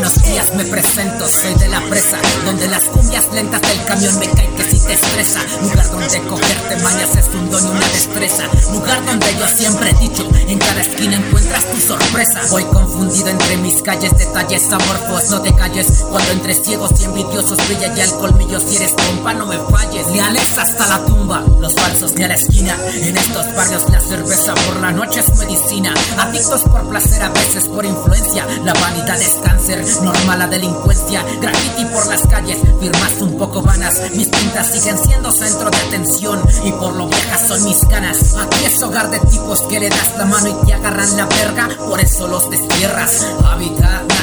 [0.00, 4.61] días me presento, soy de la presa, donde las cumbias lentas del camión me caen
[4.92, 5.40] estresa.
[5.62, 8.44] Lugar donde cogerte mañas es un don y una destreza.
[8.72, 12.40] Lugar donde yo siempre he dicho, en cada esquina encuentras tu sorpresa.
[12.50, 15.86] Voy confundido entre mis calles, detalles amorfos, no te calles.
[16.10, 20.06] Cuando entre ciegos y envidiosos brilla ya el colmillo, si eres compa no me falles.
[20.10, 22.76] Leales hasta la tumba, los falsos ni a la esquina.
[22.94, 25.94] En estos barrios la cerveza por la noche es medicina.
[26.18, 28.46] Adictos por placer, a veces por influencia.
[28.64, 31.24] La vanidad es cáncer, normal la delincuencia.
[31.40, 33.94] Graffiti por las calles, firmas un poco vanas.
[34.14, 38.34] Mis pintas siguen siendo centro de atención y por lo viejas son mis canas.
[38.34, 41.68] Aquí es hogar de tipos que le das la mano y te agarran la verga,
[41.78, 43.26] por eso los destierras.
[43.44, 44.21] Hábitat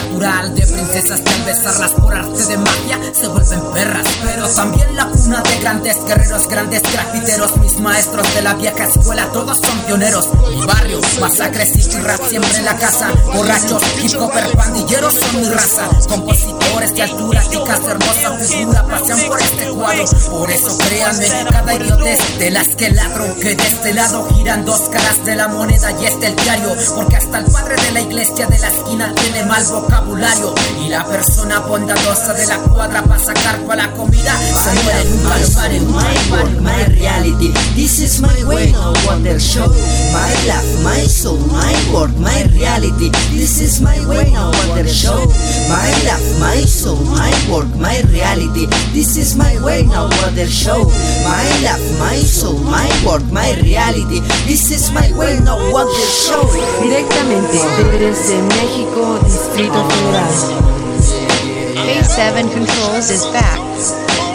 [1.01, 4.05] que al besarlas por arte de magia se vuelven perras.
[4.21, 9.25] Pero también la cuna de grandes guerreros, grandes grafiteros, mis maestros de la vieja escuela,
[9.31, 10.27] todos son pioneros.
[10.49, 13.13] Mi barrio, masacres y rap siempre en la casa.
[13.33, 15.87] Borrachos, hip hopper, pandilleros son mi raza.
[16.09, 20.05] Compositores de altura, chicas hermosas, figura, pasan por este cuadro.
[20.29, 24.81] Por eso créanme, cada idiotez de las que ladro, que de este lado giran dos
[24.89, 26.75] caras de la moneda y este el diario.
[26.93, 30.53] Porque hasta el padre de la iglesia de la esquina tiene mal vocabulario.
[30.89, 35.29] La persona bondadosa de la cuadra para sacar para la comida se muere en un
[35.29, 35.81] calvario.
[35.83, 37.51] My world, my reality.
[37.75, 39.67] This is my way, no wonder show.
[40.11, 43.11] My life, my soul, my world, my reality.
[43.31, 45.19] This is my way, no wonder show.
[45.69, 48.65] My life, my soul, my work, my reality.
[48.91, 50.85] This is my way, no wonder show.
[51.23, 54.21] My life, my soul, my work, my reality.
[54.47, 56.49] This is my way, no wonder show.
[56.81, 57.61] Directamente
[57.99, 60.78] desde México, Distrito Federal.
[61.85, 63.59] K7 Controls is back.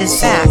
[0.01, 0.49] Is back.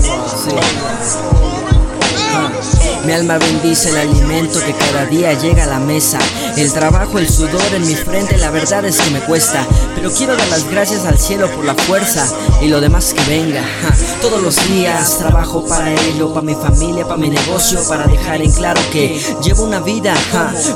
[3.06, 6.20] Mi alma bendice el alimento que cada día llega a la mesa.
[6.56, 9.68] El trabajo, el sudor en mi frente, la verdad es que me cuesta.
[9.94, 12.26] Pero quiero dar las gracias al cielo por la fuerza
[12.62, 13.62] y lo demás que venga.
[14.22, 18.52] Todos los días trabajo para ello, para mi familia, para mi negocio, para dejar en
[18.54, 20.14] claro que llevo una vida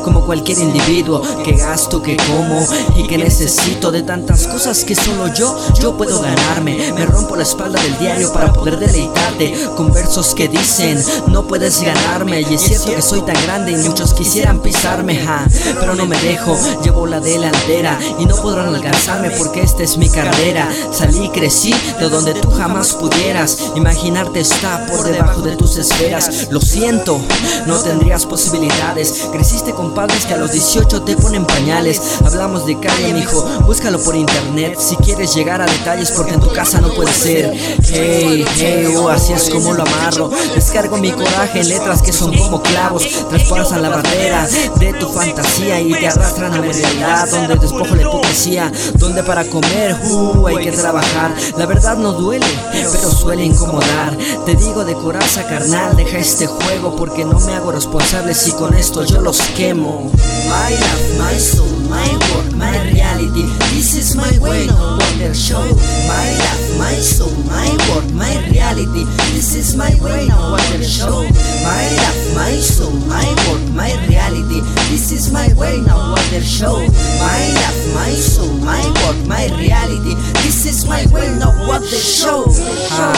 [0.04, 1.22] como cualquier individuo.
[1.46, 6.22] Que gasto, que como y que necesito de tantas cosas que solo yo, yo puedo
[6.22, 6.92] ganarme.
[6.94, 11.82] Me rompo la espalda del diario para poder deleitarte con versos que dicen no puedes
[11.82, 15.48] ganar y es cierto que soy tan grande y muchos quisieran pisarme, ja,
[15.80, 20.10] pero no me dejo, llevo la delantera y no podrán alcanzarme porque esta es mi
[20.10, 20.68] carrera.
[20.92, 23.60] Salí crecí de donde tú jamás pudieras.
[23.76, 26.48] Imaginarte está por debajo de tus esferas.
[26.50, 27.22] Lo siento,
[27.68, 29.28] no tendrías posibilidades.
[29.32, 32.02] Creciste con padres que a los 18 te ponen pañales.
[32.26, 36.52] Hablamos de calle, mijo, búscalo por internet si quieres llegar a detalles porque en tu
[36.52, 37.54] casa no puede ser.
[37.84, 40.32] Hey, hey, oh, así es como lo amarro.
[40.56, 44.48] Descargo mi coraje en letras que son como clavos, traspasan la barrera
[44.80, 49.44] de tu fantasía y te arrastran a la realidad donde despojo la hipocresía, donde para
[49.44, 51.36] comer uh, hay que trabajar.
[51.58, 54.18] La verdad no duele, pero suele incomodar.
[54.46, 58.74] Te digo de coraza carnal, deja este juego porque no me hago responsable si con
[58.74, 60.10] esto yo los quemo.
[60.48, 63.44] My life, my soul, my work, my reality.
[63.76, 65.62] This is my way, no wonder show.
[66.08, 69.04] My life, my soul, my work, my reality.
[69.34, 71.24] This is my way, no wonder show.
[71.64, 74.62] My life, my soul, my work, my reality.
[74.90, 76.78] This is my way, no wonder show.
[77.20, 80.16] My life, my soul, my work, my reality.
[80.44, 82.46] This is my way, no wonder show.
[82.92, 83.14] Ah,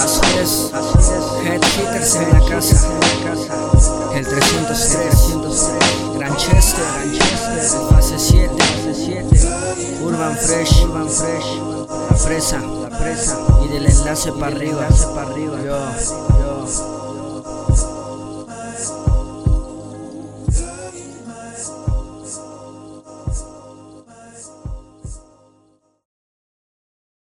[0.00, 0.70] así es,
[1.44, 2.76] Head hitters en la casa.
[4.14, 6.84] El 303, Granchester,
[7.90, 8.50] fase 7,
[10.02, 11.85] Urban Fresh, Urban Fresh,
[12.36, 14.88] presa, la presa, y del enlace para arriba,
[15.64, 15.90] yo,
[16.38, 17.05] yo.